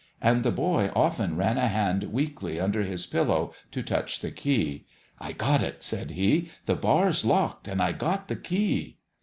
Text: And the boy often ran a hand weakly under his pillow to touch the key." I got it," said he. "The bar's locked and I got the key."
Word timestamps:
And 0.19 0.41
the 0.41 0.49
boy 0.49 0.89
often 0.95 1.35
ran 1.37 1.59
a 1.59 1.67
hand 1.67 2.05
weakly 2.05 2.59
under 2.59 2.81
his 2.81 3.05
pillow 3.05 3.53
to 3.69 3.83
touch 3.83 4.19
the 4.21 4.31
key." 4.31 4.87
I 5.19 5.31
got 5.31 5.61
it," 5.61 5.83
said 5.83 6.09
he. 6.09 6.49
"The 6.65 6.73
bar's 6.73 7.23
locked 7.23 7.67
and 7.67 7.79
I 7.79 7.91
got 7.91 8.27
the 8.27 8.35
key." 8.35 8.97